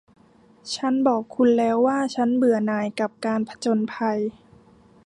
[0.75, 4.19] ฉันบอกคุณแล้วว่าฉันเบื่อหน่ายกับการผจญภัย